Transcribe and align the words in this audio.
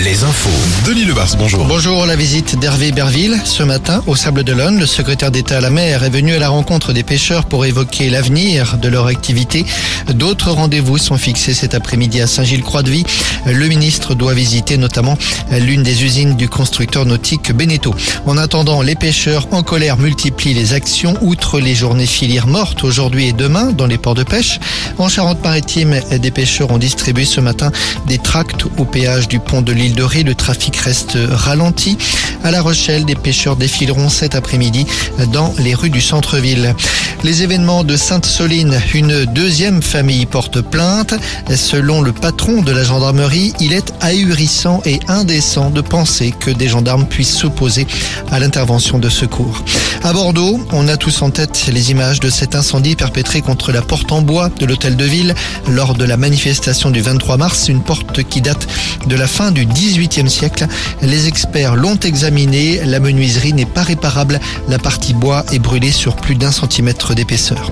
Les 0.00 0.24
infos. 0.24 0.50
Denis 0.84 1.06
bonjour. 1.38 1.64
Bonjour, 1.66 2.06
la 2.06 2.16
visite 2.16 2.58
d'Hervé 2.58 2.90
Berville. 2.90 3.40
Ce 3.44 3.62
matin, 3.62 4.02
au 4.08 4.16
Sable 4.16 4.42
d'Olonne, 4.42 4.80
le 4.80 4.86
secrétaire 4.86 5.30
d'État 5.30 5.58
à 5.58 5.60
la 5.60 5.70
mer 5.70 6.02
est 6.02 6.10
venu 6.10 6.34
à 6.34 6.40
la 6.40 6.48
rencontre 6.48 6.92
des 6.92 7.04
pêcheurs 7.04 7.44
pour 7.44 7.64
évoquer 7.64 8.10
l'avenir 8.10 8.78
de 8.78 8.88
leur 8.88 9.06
activité. 9.06 9.64
D'autres 10.08 10.50
rendez-vous 10.50 10.98
sont 10.98 11.18
fixés 11.18 11.54
cet 11.54 11.74
après-midi 11.74 12.20
à 12.20 12.26
Saint-Gilles-Croix-de-Vie. 12.26 13.04
Le 13.46 13.66
ministre 13.68 14.14
doit 14.14 14.34
visiter 14.34 14.76
notamment 14.76 15.18
l'une 15.50 15.82
des 15.82 16.04
usines 16.04 16.36
du 16.36 16.48
constructeur 16.48 17.04
nautique 17.04 17.52
Beneteau. 17.52 17.94
En 18.26 18.36
attendant, 18.36 18.80
les 18.82 18.94
pêcheurs 18.94 19.48
en 19.52 19.62
colère 19.62 19.98
multiplient 19.98 20.54
les 20.54 20.72
actions 20.72 21.14
outre 21.20 21.60
les 21.60 21.74
journées 21.74 22.06
filières 22.06 22.46
mortes 22.46 22.84
aujourd'hui 22.84 23.28
et 23.28 23.32
demain 23.32 23.72
dans 23.72 23.86
les 23.86 23.98
ports 23.98 24.14
de 24.14 24.22
pêche. 24.22 24.60
En 24.98 25.08
Charente-Maritime, 25.08 26.00
des 26.10 26.30
pêcheurs 26.30 26.70
ont 26.70 26.78
distribué 26.78 27.24
ce 27.24 27.40
matin 27.40 27.70
des 28.06 28.18
tracts 28.18 28.64
au 28.78 28.84
péage 28.84 29.28
du 29.28 29.40
pont 29.40 29.62
de 29.62 29.72
l'île 29.72 29.94
de 29.94 30.02
Ré. 30.02 30.22
Le 30.22 30.34
trafic 30.34 30.76
reste 30.76 31.18
ralenti. 31.30 31.98
À 32.42 32.50
La 32.50 32.62
Rochelle, 32.62 33.04
des 33.04 33.14
pêcheurs 33.14 33.56
défileront 33.56 34.08
cet 34.08 34.34
après-midi 34.34 34.86
dans 35.32 35.52
les 35.58 35.74
rues 35.74 35.90
du 35.90 36.00
centre-ville. 36.00 36.74
Les 37.22 37.42
événements 37.42 37.84
de 37.84 37.96
Sainte-Soline, 37.96 38.80
une 38.92 39.24
deuxième 39.24 39.82
famille 39.82 40.26
porte 40.26 40.60
plainte. 40.60 41.14
Selon 41.54 42.02
le 42.02 42.12
patron 42.12 42.62
de 42.62 42.72
la 42.72 42.84
gendarmerie, 42.84 43.33
il 43.34 43.72
est 43.72 43.92
ahurissant 44.00 44.80
et 44.84 45.00
indécent 45.08 45.70
de 45.70 45.80
penser 45.80 46.32
que 46.38 46.50
des 46.50 46.68
gendarmes 46.68 47.06
puissent 47.06 47.36
s'opposer 47.36 47.86
à 48.30 48.38
l'intervention 48.38 48.98
de 48.98 49.08
secours. 49.08 49.64
À 50.02 50.12
Bordeaux, 50.12 50.60
on 50.72 50.86
a 50.88 50.96
tous 50.96 51.22
en 51.22 51.30
tête 51.30 51.68
les 51.72 51.90
images 51.90 52.20
de 52.20 52.30
cet 52.30 52.54
incendie 52.54 52.94
perpétré 52.94 53.40
contre 53.40 53.72
la 53.72 53.82
porte 53.82 54.12
en 54.12 54.22
bois 54.22 54.50
de 54.50 54.66
l'hôtel 54.66 54.96
de 54.96 55.04
ville 55.04 55.34
lors 55.68 55.94
de 55.94 56.04
la 56.04 56.16
manifestation 56.16 56.90
du 56.90 57.00
23 57.00 57.36
mars, 57.36 57.68
une 57.68 57.82
porte 57.82 58.22
qui 58.22 58.40
date 58.40 58.66
de 59.06 59.16
la 59.16 59.26
fin 59.26 59.50
du 59.50 59.66
18e 59.66 60.28
siècle. 60.28 60.66
Les 61.02 61.26
experts 61.26 61.76
l'ont 61.76 61.98
examiné, 61.98 62.84
la 62.84 63.00
menuiserie 63.00 63.52
n'est 63.52 63.64
pas 63.64 63.82
réparable, 63.82 64.40
la 64.68 64.78
partie 64.78 65.14
bois 65.14 65.44
est 65.52 65.58
brûlée 65.58 65.92
sur 65.92 66.16
plus 66.16 66.36
d'un 66.36 66.52
centimètre 66.52 67.14
d'épaisseur. 67.14 67.70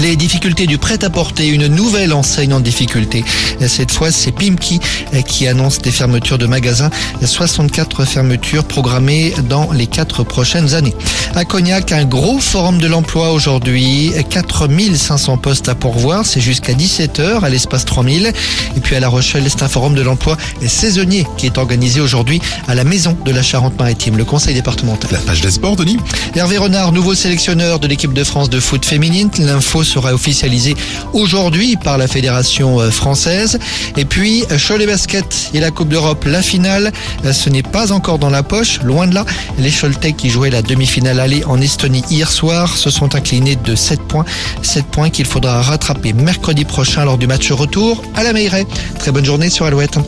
Les 0.00 0.16
difficultés 0.16 0.66
du 0.66 0.76
prêt-à-porter, 0.76 1.48
une 1.48 1.68
nouvelle 1.68 2.12
enseigne 2.12 2.52
en 2.52 2.60
difficulté. 2.60 3.24
Cette 3.66 3.92
fois, 3.92 4.10
c'est 4.10 4.32
Pimki 4.32 4.80
qui 5.26 5.46
annonce 5.46 5.78
des 5.78 5.92
fermetures 5.92 6.36
de 6.36 6.46
magasins. 6.46 6.90
64 7.24 8.04
fermetures 8.04 8.64
programmées 8.64 9.32
dans 9.48 9.70
les 9.72 9.86
quatre 9.86 10.24
prochaines 10.24 10.74
années. 10.74 10.94
À 11.34 11.44
Cognac, 11.44 11.92
un 11.92 12.04
gros 12.04 12.38
forum 12.38 12.78
de 12.78 12.86
l'emploi 12.86 13.32
aujourd'hui. 13.32 14.12
4500 14.30 15.38
postes 15.38 15.68
à 15.68 15.74
pourvoir. 15.74 16.26
C'est 16.26 16.40
jusqu'à 16.40 16.74
17h 16.74 17.40
à 17.42 17.48
l'espace 17.48 17.84
3000. 17.84 18.32
Et 18.76 18.80
puis 18.80 18.96
à 18.96 19.00
La 19.00 19.08
Rochelle, 19.08 19.44
c'est 19.48 19.62
un 19.62 19.68
forum 19.68 19.94
de 19.94 20.02
l'emploi 20.02 20.36
saisonnier 20.66 21.26
qui 21.36 21.46
est 21.46 21.56
organisé 21.56 22.00
aujourd'hui 22.00 22.40
à 22.66 22.74
la 22.74 22.84
maison 22.84 23.16
de 23.24 23.30
la 23.30 23.42
Charente-Maritime, 23.42 24.16
le 24.16 24.24
conseil 24.24 24.54
départemental. 24.54 25.10
La 25.12 25.18
page 25.18 25.40
des 25.40 25.52
sports, 25.52 25.76
Denis? 25.76 25.98
Hervé 26.34 26.58
Renard, 26.58 26.92
nouveau 26.92 27.14
sélectionneur 27.14 27.78
de 27.78 27.86
l'équipe 27.86 28.12
de 28.12 28.24
France 28.24 28.50
de 28.50 28.60
foot 28.60 28.84
féminine. 28.84 29.30
L'info 29.38 29.83
sera 29.84 30.12
officialisé 30.12 30.74
aujourd'hui 31.12 31.76
par 31.76 31.98
la 31.98 32.08
Fédération 32.08 32.80
euh, 32.80 32.90
française. 32.90 33.58
Et 33.96 34.04
puis, 34.04 34.44
Cholet 34.66 34.86
Basket 34.86 35.50
et 35.54 35.60
la 35.60 35.70
Coupe 35.70 35.88
d'Europe, 35.88 36.24
la 36.26 36.42
finale, 36.42 36.92
euh, 37.24 37.32
ce 37.32 37.50
n'est 37.50 37.62
pas 37.62 37.92
encore 37.92 38.18
dans 38.18 38.30
la 38.30 38.42
poche, 38.42 38.80
loin 38.82 39.06
de 39.06 39.14
là. 39.14 39.24
Les 39.58 39.70
Choletais 39.70 40.12
qui 40.12 40.30
jouaient 40.30 40.50
la 40.50 40.62
demi-finale 40.62 41.20
aller 41.20 41.44
en 41.44 41.60
Estonie 41.60 42.04
hier 42.10 42.30
soir 42.30 42.76
se 42.76 42.90
sont 42.90 43.14
inclinés 43.14 43.56
de 43.56 43.74
7 43.74 44.00
points. 44.00 44.24
7 44.62 44.84
points 44.86 45.10
qu'il 45.10 45.26
faudra 45.26 45.62
rattraper 45.62 46.12
mercredi 46.12 46.64
prochain 46.64 47.04
lors 47.04 47.18
du 47.18 47.26
match 47.26 47.50
retour 47.52 48.02
à 48.14 48.22
la 48.22 48.32
Meilleray. 48.32 48.66
Très 48.98 49.12
bonne 49.12 49.24
journée 49.24 49.50
sur 49.50 49.66
Alouette. 49.66 49.98